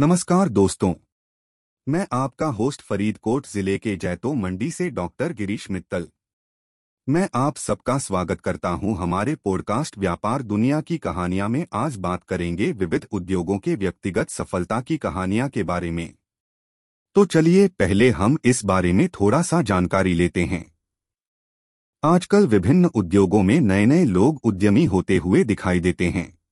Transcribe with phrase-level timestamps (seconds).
[0.00, 0.94] नमस्कार दोस्तों।
[1.88, 6.08] मैं आपका होस्ट फरीदकोट ज़िले के जैतो मंडी से डॉक्टर गिरीश मित्तल।
[7.08, 12.24] मैं आप सबका स्वागत करता हूँ हमारे पॉडकास्ट व्यापार दुनिया की कहानियाँ में। आज बात
[12.24, 16.14] करेंगे विविध उद्योगों के व्यक्तिगत सफलता की कहानियाँ के बारे में।
[17.14, 20.72] तो चलिए पहले हम इस बारे में थोड़ा सा जानकारी लेते हैं।
[22.04, 26.43] आजकल विभिन्न उद्योगों में नए नए लोग उद्यमी होते हुए दिखाई देते हैं।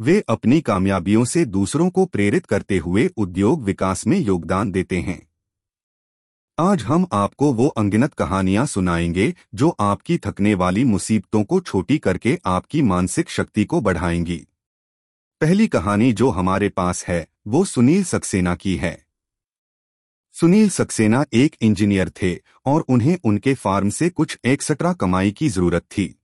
[0.00, 5.28] वे अपनी कामयाबियों से दूसरों को प्रेरित करते हुए उद्योग विकास में योगदान देते हैं।
[6.58, 12.38] आज हम आपको वो अंगिनत कहानियाँ सुनाएँगे जो आपकी थकने वाली मुसीबतों को छोटी करके
[12.46, 14.46] आपकी मानसिक शक्ति को बढ़ाएँगी।
[15.40, 19.06] पहली कहानी जो हमारे पास है, वो सुनील सक्सेना की है।
[20.32, 25.82] सुनील सक्सेना एक इंजीनियर थे और उन्हें उनके फार्म से कुछ एक्स्ट्रा कमाई की ज़रूरत
[25.82, 26.20] थी।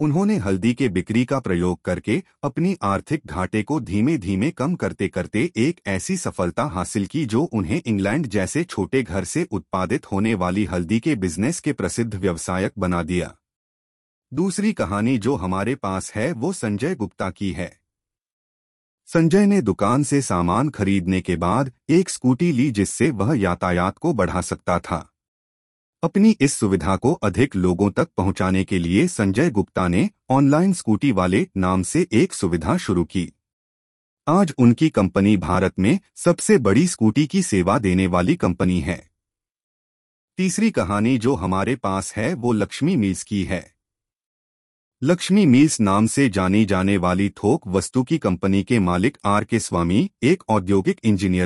[0.00, 5.08] उन्होंने हल्दी के बिक्री का प्रयोग करके अपनी आर्थिक घाटे को धीमे धीमे कम करते
[5.08, 10.34] करते एक ऐसी सफलता हासिल की जो उन्हें इंग्लैंड जैसे छोटे घर से उत्पादित होने
[10.34, 13.34] वाली हल्दी के बिज़नेस के प्रसिद्ध व्यवसायक बना दिया।
[14.34, 17.80] दूसरी कहानी जो हमारे पास है वो संजय गुप्ता की है।
[19.06, 24.12] संजय ने दुकान से सामान खरीदने के बाद एक स्कूटी ली जिससे वह यातायात को
[24.12, 25.13] बढ़ा सकता था।
[26.04, 31.12] अपनी इस सुविधा को अधिक लोगों तक पहुँचाने के लिए संजय गुप्ता ने ऑनलाइन स्कूटी
[31.12, 33.32] वाले नाम से एक सुविधा शुरू की।
[34.28, 39.10] आज उनकी कंपनी भारत में सबसे बड़ी स्कूटी की सेवा देने वाली कंपनी है।
[40.36, 43.74] तीसरी कहानी जो हमारे पास है वो लक्ष्मी मील्स की है।
[45.02, 49.60] लक्ष्मी मील्स नाम से जानी जाने वाली थोक वस्तु की कंपनी के मालिक आर के
[49.60, 51.42] स्वामी, एक औद्योगिक इंजीनियर